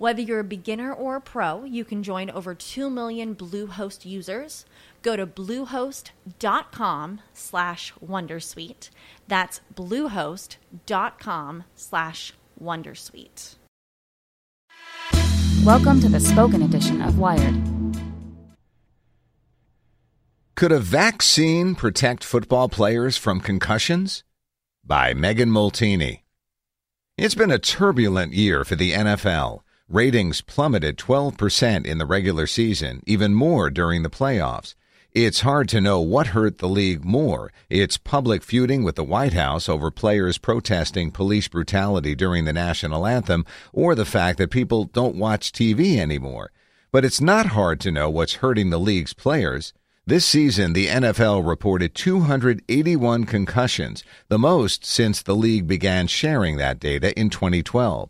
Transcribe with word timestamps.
Whether 0.00 0.22
you're 0.22 0.40
a 0.40 0.44
beginner 0.44 0.94
or 0.94 1.16
a 1.16 1.20
pro, 1.20 1.64
you 1.64 1.84
can 1.84 2.02
join 2.02 2.30
over 2.30 2.54
2 2.54 2.88
million 2.88 3.36
Bluehost 3.36 4.06
users. 4.06 4.64
Go 5.02 5.14
to 5.14 5.26
bluehost.com 5.26 7.20
slash 7.34 7.92
wondersuite. 8.02 8.88
That's 9.28 9.60
bluehost.com 9.74 11.64
slash 11.74 12.32
wondersuite. 12.58 13.56
Welcome 15.66 16.00
to 16.00 16.08
the 16.08 16.20
spoken 16.20 16.62
edition 16.62 17.02
of 17.02 17.18
Wired. 17.18 17.60
Could 20.54 20.72
a 20.72 20.78
vaccine 20.78 21.74
protect 21.74 22.24
football 22.24 22.70
players 22.70 23.18
from 23.18 23.40
concussions? 23.40 24.24
By 24.82 25.12
Megan 25.12 25.50
Molteni. 25.50 26.20
It's 27.18 27.34
been 27.34 27.50
a 27.50 27.58
turbulent 27.58 28.32
year 28.32 28.64
for 28.64 28.76
the 28.76 28.92
NFL. 28.92 29.60
Ratings 29.90 30.40
plummeted 30.40 30.96
12% 30.96 31.84
in 31.84 31.98
the 31.98 32.06
regular 32.06 32.46
season, 32.46 33.02
even 33.06 33.34
more 33.34 33.70
during 33.70 34.04
the 34.04 34.08
playoffs. 34.08 34.76
It's 35.14 35.40
hard 35.40 35.68
to 35.70 35.80
know 35.80 36.00
what 36.00 36.28
hurt 36.28 36.58
the 36.58 36.68
league 36.68 37.04
more 37.04 37.50
its 37.68 37.96
public 37.96 38.44
feuding 38.44 38.84
with 38.84 38.94
the 38.94 39.02
White 39.02 39.32
House 39.32 39.68
over 39.68 39.90
players 39.90 40.38
protesting 40.38 41.10
police 41.10 41.48
brutality 41.48 42.14
during 42.14 42.44
the 42.44 42.52
national 42.52 43.04
anthem, 43.04 43.44
or 43.72 43.96
the 43.96 44.04
fact 44.04 44.38
that 44.38 44.52
people 44.52 44.84
don't 44.84 45.16
watch 45.16 45.50
TV 45.50 45.96
anymore. 45.96 46.52
But 46.92 47.04
it's 47.04 47.20
not 47.20 47.46
hard 47.46 47.80
to 47.80 47.90
know 47.90 48.08
what's 48.08 48.34
hurting 48.34 48.70
the 48.70 48.78
league's 48.78 49.12
players. 49.12 49.72
This 50.06 50.24
season, 50.24 50.72
the 50.72 50.86
NFL 50.86 51.44
reported 51.44 51.96
281 51.96 53.24
concussions, 53.24 54.04
the 54.28 54.38
most 54.38 54.84
since 54.84 55.20
the 55.20 55.34
league 55.34 55.66
began 55.66 56.06
sharing 56.06 56.58
that 56.58 56.78
data 56.78 57.12
in 57.18 57.28
2012. 57.28 58.08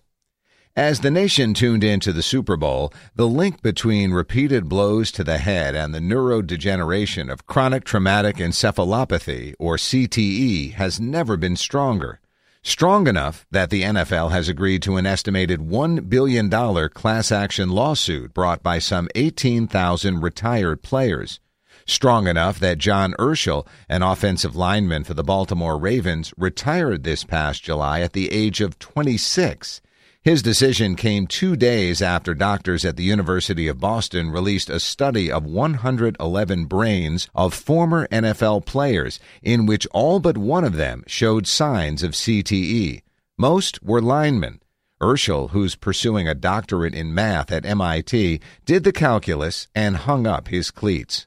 As 0.77 1.01
the 1.01 1.11
nation 1.11 1.53
tuned 1.53 1.83
into 1.83 2.13
the 2.13 2.23
Super 2.23 2.57
Bowl, 2.57 2.93
the 3.17 3.27
link 3.27 3.61
between 3.61 4.13
repeated 4.13 4.69
blows 4.69 5.11
to 5.13 5.25
the 5.25 5.39
head 5.39 5.75
and 5.75 5.93
the 5.93 5.99
neurodegeneration 5.99 7.31
of 7.31 7.47
chronic 7.49 7.83
traumatic 7.83 8.37
encephalopathy, 8.37 9.55
or 9.59 9.77
CTE, 9.77 10.75
has 10.75 11.01
never 11.01 11.37
been 11.37 11.57
stronger. 11.57 12.21
Strong 12.63 13.09
enough 13.09 13.47
that 13.51 13.71
the 13.71 13.83
NFL 13.83 14.31
has 14.31 14.49
agreed 14.49 14.81
to 14.83 14.97
an 14.97 15.07
estimated 15.07 15.59
$1 15.59 16.09
billion 16.09 16.49
class 16.91 17.33
action 17.33 17.71
lawsuit 17.71 18.33
brought 18.33 18.63
by 18.63 18.79
some 18.79 19.09
18,000 19.17 20.21
retired 20.21 20.83
players. 20.83 21.41
Strong 21.85 22.29
enough 22.29 22.61
that 22.61 22.79
John 22.79 23.15
Urschel, 23.19 23.67
an 23.89 24.03
offensive 24.03 24.55
lineman 24.55 25.03
for 25.03 25.15
the 25.15 25.25
Baltimore 25.25 25.77
Ravens, 25.77 26.33
retired 26.37 27.03
this 27.03 27.25
past 27.25 27.65
July 27.65 28.03
at 28.03 28.13
the 28.13 28.31
age 28.31 28.61
of 28.61 28.79
26. 28.79 29.81
His 30.23 30.43
decision 30.43 30.97
came 30.97 31.27
two 31.27 31.57
days 31.57 32.03
after 32.03 32.35
doctors 32.35 32.85
at 32.85 32.97
the 32.97 33.03
University 33.03 33.69
of 33.69 33.81
Boston 33.81 34.31
released 34.31 34.69
a 34.69 34.79
study 34.79 35.33
of 35.33 35.47
111 35.47 36.67
brains 36.67 37.27
of 37.35 37.55
former 37.55 38.07
NFL 38.09 38.67
players, 38.67 39.19
in 39.43 39.65
which 39.65 39.87
all 39.93 40.21
but 40.21 40.37
one 40.37 40.63
of 40.63 40.77
them 40.77 41.05
showed 41.07 41.47
signs 41.47 42.03
of 42.03 42.11
CTE. 42.11 43.01
Most 43.39 43.83
were 43.83 44.03
linemen. 44.03 44.61
Urschel, 45.01 45.53
who's 45.53 45.75
pursuing 45.75 46.29
a 46.29 46.35
doctorate 46.35 46.95
in 46.95 47.15
math 47.15 47.51
at 47.51 47.65
MIT, 47.65 48.41
did 48.67 48.85
the 48.85 48.93
calculus 48.93 49.69
and 49.75 49.97
hung 49.97 50.27
up 50.27 50.49
his 50.49 50.71
cleats. 50.71 51.27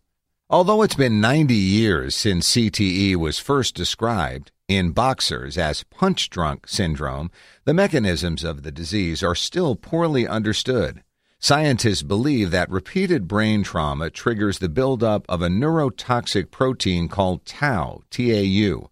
Although 0.51 0.83
it's 0.83 0.93
been 0.93 1.19
90 1.19 1.55
years 1.55 2.15
since 2.15 2.47
CTE 2.47 3.15
was 3.15 3.39
first 3.39 3.73
described, 3.73 4.51
in 4.67 4.91
boxers 4.91 5.57
as 5.57 5.83
punch 5.83 6.29
drunk 6.29 6.67
syndrome, 6.67 7.29
the 7.65 7.73
mechanisms 7.73 8.43
of 8.43 8.63
the 8.63 8.71
disease 8.71 9.21
are 9.21 9.35
still 9.35 9.75
poorly 9.75 10.27
understood. 10.27 11.03
Scientists 11.39 12.03
believe 12.03 12.51
that 12.51 12.69
repeated 12.69 13.27
brain 13.27 13.63
trauma 13.63 14.09
triggers 14.09 14.59
the 14.59 14.69
buildup 14.69 15.25
of 15.27 15.41
a 15.41 15.49
neurotoxic 15.49 16.49
protein 16.51 17.09
called 17.09 17.45
tau, 17.45 18.01
TAU. 18.09 18.89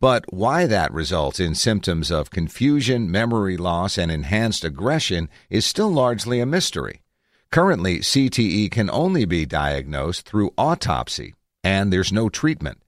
But 0.00 0.26
why 0.28 0.66
that 0.66 0.92
results 0.92 1.40
in 1.40 1.54
symptoms 1.54 2.10
of 2.10 2.28
confusion, 2.28 3.10
memory 3.10 3.56
loss, 3.56 3.96
and 3.96 4.12
enhanced 4.12 4.62
aggression 4.62 5.30
is 5.48 5.64
still 5.64 5.90
largely 5.90 6.40
a 6.40 6.46
mystery. 6.46 7.00
Currently, 7.50 8.00
CTE 8.00 8.70
can 8.70 8.90
only 8.90 9.24
be 9.24 9.46
diagnosed 9.46 10.26
through 10.28 10.52
autopsy, 10.58 11.32
and 11.62 11.90
there's 11.90 12.12
no 12.12 12.28
treatment. 12.28 12.82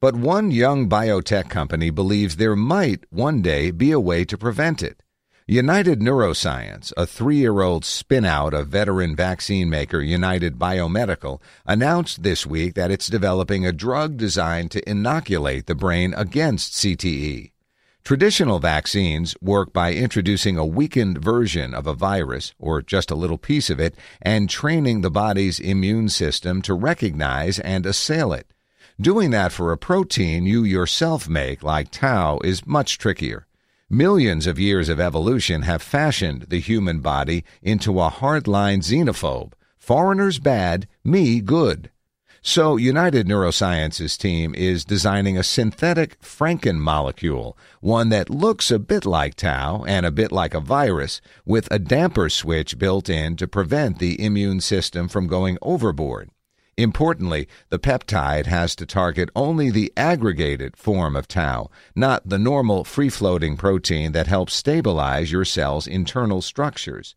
But 0.00 0.16
one 0.16 0.50
young 0.50 0.88
biotech 0.88 1.50
company 1.50 1.90
believes 1.90 2.36
there 2.36 2.56
might 2.56 3.04
one 3.10 3.42
day 3.42 3.70
be 3.70 3.92
a 3.92 4.00
way 4.00 4.24
to 4.24 4.38
prevent 4.38 4.82
it. 4.82 5.02
United 5.46 6.00
Neuroscience, 6.00 6.90
a 6.96 7.06
three 7.06 7.36
year 7.36 7.60
old 7.60 7.82
spinout 7.82 8.54
of 8.54 8.68
veteran 8.68 9.14
vaccine 9.14 9.68
maker 9.68 10.00
United 10.00 10.58
Biomedical, 10.58 11.42
announced 11.66 12.22
this 12.22 12.46
week 12.46 12.72
that 12.76 12.90
it's 12.90 13.08
developing 13.08 13.66
a 13.66 13.72
drug 13.72 14.16
designed 14.16 14.70
to 14.70 14.88
inoculate 14.88 15.66
the 15.66 15.74
brain 15.74 16.14
against 16.16 16.72
CTE. 16.72 17.50
Traditional 18.02 18.58
vaccines 18.58 19.36
work 19.42 19.74
by 19.74 19.92
introducing 19.92 20.56
a 20.56 20.64
weakened 20.64 21.18
version 21.18 21.74
of 21.74 21.86
a 21.86 21.92
virus, 21.92 22.54
or 22.58 22.80
just 22.80 23.10
a 23.10 23.14
little 23.14 23.36
piece 23.36 23.68
of 23.68 23.78
it, 23.78 23.94
and 24.22 24.48
training 24.48 25.02
the 25.02 25.10
body's 25.10 25.60
immune 25.60 26.08
system 26.08 26.62
to 26.62 26.72
recognize 26.72 27.58
and 27.58 27.84
assail 27.84 28.32
it. 28.32 28.50
Doing 29.00 29.30
that 29.30 29.50
for 29.50 29.72
a 29.72 29.78
protein 29.78 30.44
you 30.44 30.62
yourself 30.62 31.26
make, 31.26 31.62
like 31.62 31.90
tau, 31.90 32.38
is 32.44 32.66
much 32.66 32.98
trickier. 32.98 33.46
Millions 33.88 34.46
of 34.46 34.58
years 34.58 34.90
of 34.90 35.00
evolution 35.00 35.62
have 35.62 35.80
fashioned 35.80 36.42
the 36.50 36.60
human 36.60 37.00
body 37.00 37.42
into 37.62 37.98
a 37.98 38.10
hardline 38.10 38.82
xenophobe. 38.82 39.54
Foreigners 39.78 40.38
bad, 40.38 40.86
me 41.02 41.40
good. 41.40 41.88
So, 42.42 42.76
United 42.76 43.26
Neurosciences 43.26 44.18
team 44.18 44.54
is 44.54 44.84
designing 44.84 45.38
a 45.38 45.44
synthetic 45.44 46.20
Franken 46.20 46.76
molecule, 46.76 47.56
one 47.80 48.10
that 48.10 48.28
looks 48.28 48.70
a 48.70 48.78
bit 48.78 49.06
like 49.06 49.34
tau 49.34 49.82
and 49.88 50.04
a 50.04 50.10
bit 50.10 50.30
like 50.30 50.52
a 50.52 50.60
virus, 50.60 51.22
with 51.46 51.68
a 51.70 51.78
damper 51.78 52.28
switch 52.28 52.76
built 52.76 53.08
in 53.08 53.36
to 53.36 53.48
prevent 53.48 53.98
the 53.98 54.22
immune 54.22 54.60
system 54.60 55.08
from 55.08 55.26
going 55.26 55.56
overboard. 55.62 56.28
Importantly, 56.80 57.46
the 57.68 57.78
peptide 57.78 58.46
has 58.46 58.74
to 58.76 58.86
target 58.86 59.28
only 59.36 59.70
the 59.70 59.92
aggregated 59.98 60.78
form 60.78 61.14
of 61.14 61.28
tau, 61.28 61.68
not 61.94 62.26
the 62.26 62.38
normal 62.38 62.84
free 62.84 63.10
floating 63.10 63.54
protein 63.58 64.12
that 64.12 64.28
helps 64.28 64.54
stabilize 64.54 65.30
your 65.30 65.44
cell's 65.44 65.86
internal 65.86 66.40
structures. 66.40 67.16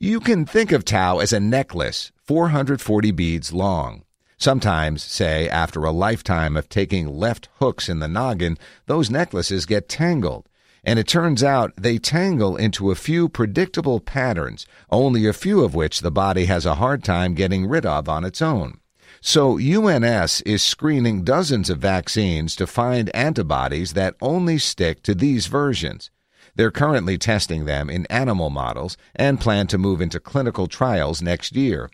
You 0.00 0.20
can 0.20 0.46
think 0.46 0.72
of 0.72 0.86
tau 0.86 1.18
as 1.18 1.34
a 1.34 1.38
necklace, 1.38 2.12
440 2.24 3.10
beads 3.10 3.52
long. 3.52 4.04
Sometimes, 4.38 5.02
say, 5.02 5.50
after 5.50 5.84
a 5.84 5.90
lifetime 5.90 6.56
of 6.56 6.70
taking 6.70 7.08
left 7.08 7.50
hooks 7.58 7.90
in 7.90 7.98
the 7.98 8.08
noggin, 8.08 8.56
those 8.86 9.10
necklaces 9.10 9.66
get 9.66 9.90
tangled. 9.90 10.48
And 10.88 10.98
it 10.98 11.06
turns 11.06 11.44
out 11.44 11.76
they 11.76 11.98
tangle 11.98 12.56
into 12.56 12.90
a 12.90 12.94
few 12.94 13.28
predictable 13.28 14.00
patterns, 14.00 14.66
only 14.88 15.26
a 15.26 15.34
few 15.34 15.62
of 15.62 15.74
which 15.74 16.00
the 16.00 16.10
body 16.10 16.46
has 16.46 16.64
a 16.64 16.76
hard 16.76 17.04
time 17.04 17.34
getting 17.34 17.66
rid 17.66 17.84
of 17.84 18.08
on 18.08 18.24
its 18.24 18.40
own. 18.40 18.80
So 19.20 19.58
UNS 19.58 20.40
is 20.46 20.62
screening 20.62 21.24
dozens 21.24 21.68
of 21.68 21.78
vaccines 21.78 22.56
to 22.56 22.66
find 22.66 23.14
antibodies 23.14 23.92
that 23.92 24.16
only 24.22 24.56
stick 24.56 25.02
to 25.02 25.14
these 25.14 25.46
versions. 25.46 26.10
They're 26.56 26.70
currently 26.70 27.18
testing 27.18 27.66
them 27.66 27.90
in 27.90 28.06
animal 28.06 28.48
models 28.48 28.96
and 29.14 29.38
plan 29.38 29.66
to 29.66 29.76
move 29.76 30.00
into 30.00 30.18
clinical 30.18 30.68
trials 30.68 31.20
next 31.20 31.54
year. 31.54 31.90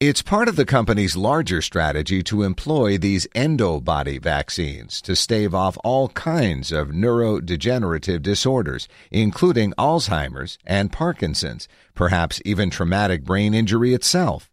It's 0.00 0.22
part 0.22 0.46
of 0.46 0.54
the 0.54 0.64
company's 0.64 1.16
larger 1.16 1.60
strategy 1.60 2.22
to 2.22 2.44
employ 2.44 2.98
these 2.98 3.26
endobody 3.34 4.22
vaccines 4.22 5.02
to 5.02 5.16
stave 5.16 5.56
off 5.56 5.76
all 5.82 6.10
kinds 6.10 6.70
of 6.70 6.90
neurodegenerative 6.90 8.22
disorders, 8.22 8.86
including 9.10 9.72
Alzheimer's 9.76 10.56
and 10.64 10.92
Parkinson's, 10.92 11.66
perhaps 11.96 12.40
even 12.44 12.70
traumatic 12.70 13.24
brain 13.24 13.54
injury 13.54 13.92
itself. 13.92 14.48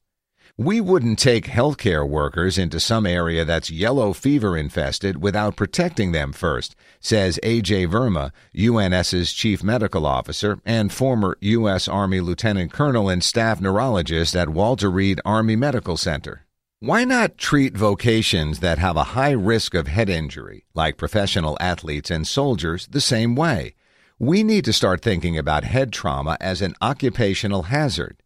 We 0.58 0.80
wouldn't 0.80 1.20
take 1.20 1.48
healthcare 1.48 2.08
workers 2.08 2.58
into 2.58 2.80
some 2.80 3.06
area 3.06 3.44
that's 3.44 3.70
yellow 3.70 4.14
fever 4.14 4.56
infested 4.56 5.22
without 5.22 5.58
protecting 5.58 6.14
them 6.14 6.32
first, 6.32 6.78
says 7.02 7.38
Ajay 7.44 7.86
Verma, 7.86 8.32
UNS's 8.58 9.34
chief 9.34 9.62
medical 9.66 10.06
officer 10.06 10.60
and 10.66 10.94
former 10.94 11.38
U.S. 11.42 11.90
Army 11.90 12.22
lieutenant 12.22 12.72
colonel 12.72 13.10
and 13.10 13.22
staff 13.22 13.60
neurologist 13.60 14.34
at 14.34 14.48
Walter 14.48 14.90
Reed 14.90 15.20
Army 15.26 15.58
Medical 15.58 15.98
Center. 15.98 16.46
Why 16.80 17.04
not 17.04 17.38
treat 17.38 17.76
vocations 17.76 18.62
that 18.62 18.78
have 18.78 18.96
a 18.96 19.12
high 19.12 19.32
risk 19.32 19.74
of 19.74 19.88
head 19.88 20.08
injury, 20.10 20.64
like 20.74 20.96
professional 20.96 21.58
athletes 21.60 22.10
and 22.10 22.26
soldiers, 22.26 22.88
the 22.88 23.02
same 23.02 23.36
way? 23.36 23.76
We 24.20 24.42
need 24.42 24.64
to 24.64 24.72
start 24.72 25.02
thinking 25.02 25.38
about 25.38 25.66
head 25.66 25.92
trauma 25.92 26.38
as 26.40 26.62
an 26.62 26.76
occupational 26.82 27.64
hazard. 27.64 28.22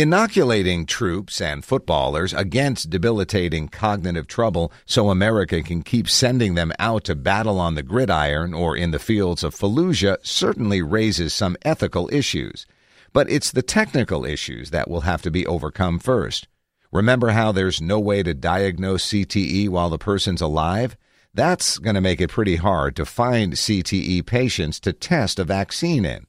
Inoculating 0.00 0.86
troops 0.86 1.40
and 1.40 1.64
footballers 1.64 2.32
against 2.32 2.88
debilitating 2.88 3.66
cognitive 3.66 4.28
trouble 4.28 4.70
so 4.86 5.10
America 5.10 5.60
can 5.60 5.82
keep 5.82 6.08
sending 6.08 6.54
them 6.54 6.70
out 6.78 7.02
to 7.02 7.16
battle 7.16 7.58
on 7.58 7.74
the 7.74 7.82
gridiron 7.82 8.54
or 8.54 8.76
in 8.76 8.92
the 8.92 9.00
fields 9.00 9.42
of 9.42 9.56
Fallujah 9.56 10.18
certainly 10.22 10.80
raises 10.82 11.34
some 11.34 11.56
ethical 11.64 12.08
issues. 12.12 12.64
But 13.12 13.28
it's 13.28 13.50
the 13.50 13.60
technical 13.60 14.24
issues 14.24 14.70
that 14.70 14.88
will 14.88 15.00
have 15.00 15.20
to 15.22 15.32
be 15.32 15.44
overcome 15.44 15.98
first. 15.98 16.46
Remember 16.92 17.30
how 17.30 17.50
there's 17.50 17.82
no 17.82 17.98
way 17.98 18.22
to 18.22 18.34
diagnose 18.34 19.04
CTE 19.04 19.68
while 19.68 19.90
the 19.90 19.98
person's 19.98 20.40
alive? 20.40 20.96
That's 21.34 21.78
going 21.78 21.96
to 21.96 22.00
make 22.00 22.20
it 22.20 22.30
pretty 22.30 22.54
hard 22.54 22.94
to 22.94 23.04
find 23.04 23.54
CTE 23.54 24.24
patients 24.26 24.78
to 24.78 24.92
test 24.92 25.40
a 25.40 25.44
vaccine 25.44 26.04
in. 26.04 26.27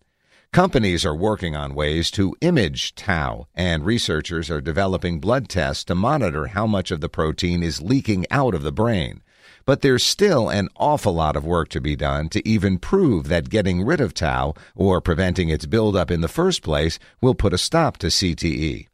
Companies 0.52 1.06
are 1.06 1.16
working 1.16 1.56
on 1.56 1.76
ways 1.76 2.10
to 2.10 2.36
image 2.42 2.96
tau, 2.96 3.46
and 3.54 3.86
researchers 3.86 4.50
are 4.50 4.60
developing 4.60 5.20
blood 5.20 5.48
tests 5.48 5.84
to 5.84 5.94
monitor 5.94 6.48
how 6.48 6.66
much 6.66 6.90
of 6.90 7.02
the 7.02 7.08
protein 7.08 7.62
is 7.62 7.84
leaking 7.84 8.26
out 8.32 8.56
of 8.56 8.64
the 8.64 8.72
brain. 8.72 9.22
But 9.68 9.82
there's 9.82 10.04
still 10.04 10.50
an 10.50 10.70
awful 10.76 11.14
lot 11.14 11.36
of 11.36 11.46
work 11.46 11.70
to 11.70 11.80
be 11.80 11.96
done 11.96 12.30
to 12.30 12.48
even 12.50 12.80
prove 12.80 13.28
that 13.28 13.52
getting 13.52 13.86
rid 13.86 14.02
of 14.02 14.16
tau, 14.16 14.56
or 14.74 15.02
preventing 15.02 15.50
its 15.50 15.68
buildup 15.68 16.10
in 16.10 16.22
the 16.22 16.28
first 16.28 16.64
place, 16.64 16.98
will 17.22 17.36
put 17.36 17.54
a 17.54 17.58
stop 17.60 17.98
to 17.98 18.08
CTE. 18.08 18.88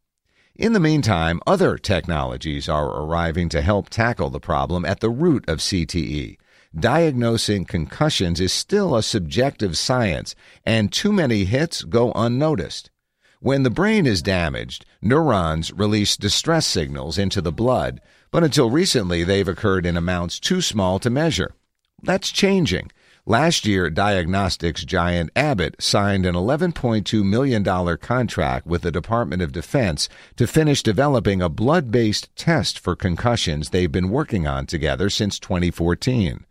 In 0.57 0.73
the 0.73 0.81
meantime, 0.81 1.39
other 1.47 1.77
technologies 1.77 2.67
are 2.67 2.87
arriving 2.87 3.47
to 3.49 3.61
help 3.61 3.89
tackle 3.89 4.29
the 4.29 4.41
problem 4.41 4.83
at 4.83 4.99
the 4.99 5.09
root 5.09 5.47
of 5.47 5.59
CTE 5.59 6.35
diagnosing 6.79 7.65
concussions 7.65 8.39
is 8.39 8.51
still 8.51 8.95
a 8.95 9.03
subjective 9.03 9.77
science, 9.77 10.35
and 10.65 10.91
too 10.91 11.11
many 11.11 11.45
hits 11.45 11.83
go 11.83 12.11
unnoticed. 12.13 12.91
When 13.39 13.63
the 13.63 13.69
brain 13.69 14.05
is 14.05 14.21
damaged, 14.21 14.85
neurons 15.01 15.71
release 15.71 16.17
distress 16.17 16.65
signals 16.65 17.17
into 17.17 17.41
the 17.41 17.51
blood, 17.51 18.01
but 18.31 18.43
until 18.43 18.69
recently 18.69 19.23
they've 19.23 19.47
occurred 19.47 19.85
in 19.85 19.95
amounts 19.97 20.39
too 20.39 20.61
small 20.61 20.99
to 20.99 21.09
measure. 21.09 21.53
That's 22.01 22.31
changing. 22.31 22.91
Last 23.27 23.65
year, 23.65 23.89
diagnostics 23.89 24.85
giant 24.85 25.31
Abbott 25.35 25.81
signed 25.81 26.27
an 26.27 26.35
$11.2 26.35 27.23
million 27.23 27.63
contract 27.97 28.67
with 28.67 28.83
the 28.83 28.91
Department 28.91 29.41
of 29.41 29.51
Defense 29.51 30.07
to 30.35 30.45
finish 30.45 30.83
developing 30.83 31.41
a 31.41 31.49
blood 31.49 31.89
based 31.89 32.35
test 32.35 32.77
for 32.77 32.95
concussions 32.95 33.69
they've 33.69 33.91
been 33.91 34.09
working 34.09 34.45
on 34.45 34.67
together 34.67 35.09
since 35.09 35.39
2014. 35.39 36.45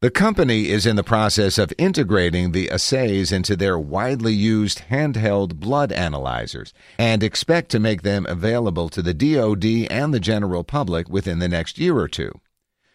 The 0.00 0.10
company 0.12 0.68
is 0.68 0.86
in 0.86 0.94
the 0.94 1.02
process 1.02 1.58
of 1.58 1.72
integrating 1.76 2.52
the 2.52 2.70
assays 2.70 3.32
into 3.32 3.56
their 3.56 3.76
widely 3.76 4.32
used 4.32 4.82
handheld 4.90 5.56
blood 5.56 5.90
analyzers 5.90 6.72
and 7.00 7.20
expect 7.20 7.68
to 7.72 7.80
make 7.80 8.02
them 8.02 8.24
available 8.28 8.88
to 8.90 9.02
the 9.02 9.12
DoD 9.12 9.90
and 9.90 10.14
the 10.14 10.20
general 10.20 10.62
public 10.62 11.08
within 11.08 11.40
the 11.40 11.48
next 11.48 11.80
year 11.80 11.96
or 11.98 12.06
two. 12.06 12.30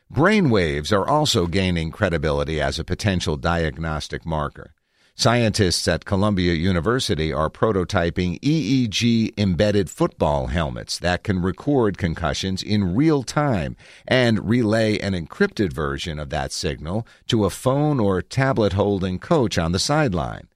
Brain 0.09 0.49
waves 0.49 0.93
are 0.93 1.05
also 1.05 1.45
gaining 1.45 1.91
credibility 1.91 2.61
as 2.61 2.79
a 2.79 2.85
potential 2.85 3.35
diagnostic 3.35 4.25
marker. 4.25 4.73
Scientists 5.15 5.87
at 5.87 6.05
Columbia 6.05 6.53
University 6.53 7.31
are 7.31 7.49
prototyping 7.49 8.39
EEG 8.41 9.31
embedded 9.37 9.87
football 9.87 10.47
helmets 10.47 10.97
that 10.97 11.23
can 11.23 11.39
record 11.39 11.99
concussions 11.99 12.63
in 12.63 12.95
real 12.95 13.21
time 13.21 13.77
and 14.07 14.49
relay 14.49 14.97
an 14.97 15.13
encrypted 15.13 15.71
version 15.71 16.17
of 16.17 16.31
that 16.31 16.51
signal 16.51 17.05
to 17.27 17.45
a 17.45 17.51
phone 17.51 17.99
or 17.99 18.23
tablet 18.23 18.73
holding 18.73 19.19
coach 19.19 19.55
on 19.59 19.71
the 19.71 19.77
sideline. 19.77 20.47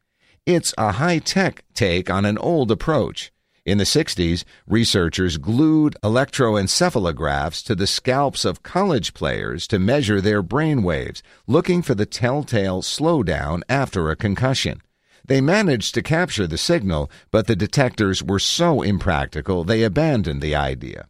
It's 0.47 0.73
a 0.75 0.93
high 0.93 1.19
tech 1.19 1.63
take 1.75 2.09
on 2.09 2.25
an 2.25 2.39
old 2.39 2.71
approach. 2.71 3.31
In 3.67 3.79
the 3.79 3.83
60s, 3.83 4.45
researchers 4.65 5.35
glued 5.35 5.97
electroencephalographs 6.01 7.61
to 7.65 7.75
the 7.75 7.85
scalps 7.85 8.45
of 8.45 8.63
college 8.63 9.13
players 9.13 9.67
to 9.67 9.77
measure 9.77 10.21
their 10.21 10.41
brain 10.41 10.83
waves, 10.83 11.21
looking 11.47 11.81
for 11.81 11.93
the 11.93 12.05
telltale 12.05 12.81
slowdown 12.81 13.63
after 13.67 14.09
a 14.09 14.15
concussion. 14.15 14.81
They 15.25 15.41
managed 15.41 15.93
to 15.95 16.01
capture 16.01 16.47
the 16.47 16.57
signal, 16.57 17.11
but 17.29 17.47
the 17.47 17.57
detectors 17.57 18.23
were 18.23 18.39
so 18.39 18.81
impractical 18.81 19.65
they 19.65 19.83
abandoned 19.83 20.41
the 20.41 20.55
idea. 20.55 21.09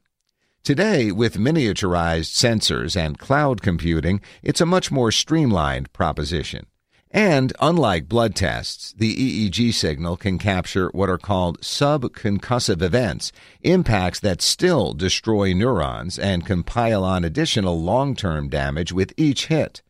Today, 0.64 1.12
with 1.12 1.38
miniaturized 1.38 2.34
sensors 2.34 2.98
and 2.98 3.20
cloud 3.20 3.62
computing, 3.62 4.20
it's 4.42 4.62
a 4.62 4.66
much 4.66 4.90
more 4.90 5.12
streamlined 5.12 5.94
proposition. 5.94 6.66
And 7.12 7.54
unlike 7.60 8.10
blood 8.10 8.36
tests, 8.36 8.94
the 8.98 9.16
EEG 9.50 9.74
signal 9.74 10.18
can 10.18 10.38
capture 10.38 10.90
what 10.90 11.10
are 11.10 11.18
called 11.18 11.62
subconcussive 11.62 12.82
events, 12.82 13.32
impacts 13.62 14.20
that 14.20 14.42
still 14.42 14.94
destroy 14.94 15.54
neurons 15.54 16.20
and 16.20 16.46
can 16.46 16.64
pile 16.64 17.04
on 17.04 17.24
additional 17.24 17.82
long 17.82 18.16
term 18.16 18.50
damage 18.50 18.92
with 18.92 19.14
each 19.16 19.48
hit. 19.48 19.82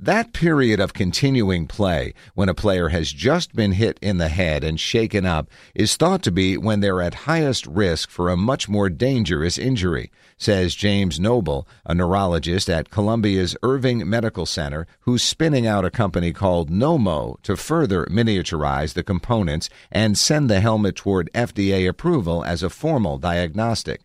That 0.00 0.32
period 0.32 0.78
of 0.78 0.94
continuing 0.94 1.66
play, 1.66 2.14
when 2.34 2.48
a 2.48 2.54
player 2.54 2.90
has 2.90 3.10
just 3.10 3.56
been 3.56 3.72
hit 3.72 3.98
in 4.00 4.18
the 4.18 4.28
head 4.28 4.62
and 4.62 4.78
shaken 4.78 5.26
up, 5.26 5.50
is 5.74 5.96
thought 5.96 6.22
to 6.22 6.30
be 6.30 6.56
when 6.56 6.78
they're 6.78 7.02
at 7.02 7.26
highest 7.26 7.66
risk 7.66 8.08
for 8.08 8.28
a 8.28 8.36
much 8.36 8.68
more 8.68 8.90
dangerous 8.90 9.58
injury, 9.58 10.12
says 10.36 10.76
James 10.76 11.18
Noble, 11.18 11.66
a 11.84 11.96
neurologist 11.96 12.70
at 12.70 12.90
Columbia's 12.90 13.56
Irving 13.64 14.08
Medical 14.08 14.46
Center, 14.46 14.86
who's 15.00 15.24
spinning 15.24 15.66
out 15.66 15.84
a 15.84 15.90
company 15.90 16.32
called 16.32 16.70
Nomo 16.70 17.42
to 17.42 17.56
further 17.56 18.06
miniaturize 18.06 18.92
the 18.92 19.02
components 19.02 19.68
and 19.90 20.16
send 20.16 20.48
the 20.48 20.60
helmet 20.60 20.94
toward 20.94 21.28
FDA 21.34 21.88
approval 21.88 22.44
as 22.44 22.62
a 22.62 22.70
formal 22.70 23.18
diagnostic. 23.18 24.02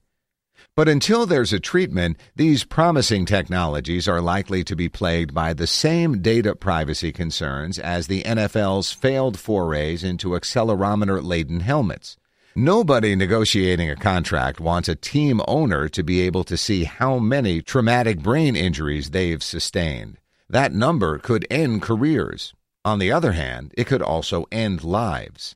But 0.76 0.90
until 0.90 1.28
there's 1.28 1.54
a 1.54 1.60
treatment, 1.60 2.18
these 2.36 2.64
promising 2.64 3.26
technologies 3.26 4.08
are 4.08 4.22
likely 4.22 4.64
to 4.64 4.76
be 4.76 4.90
plagued 4.90 5.32
by 5.32 5.54
the 5.54 5.68
same 5.68 6.20
data 6.20 6.56
privacy 6.56 7.12
concerns 7.12 7.78
as 7.78 8.08
the 8.08 8.24
NFL's 8.24 8.92
failed 8.92 9.38
forays 9.38 10.04
into 10.04 10.30
accelerometer 10.30 11.24
laden 11.24 11.60
helmets. 11.60 12.18
Nobody 12.56 13.16
negotiating 13.16 13.92
a 13.92 13.96
contract 13.96 14.60
wants 14.60 14.90
a 14.90 14.96
team 14.96 15.42
owner 15.48 15.88
to 15.90 16.04
be 16.04 16.22
able 16.22 16.44
to 16.46 16.58
see 16.58 16.86
how 16.86 17.20
many 17.20 17.62
traumatic 17.62 18.20
brain 18.20 18.56
injuries 18.56 19.12
they've 19.12 19.44
sustained. 19.44 20.18
That 20.50 20.74
number 20.74 21.20
could 21.20 21.46
end 21.52 21.84
careers. 21.84 22.56
On 22.84 22.98
the 22.98 23.12
other 23.12 23.34
hand, 23.34 23.76
it 23.78 23.86
could 23.86 24.02
also 24.02 24.46
end 24.52 24.84
lives. 24.84 25.56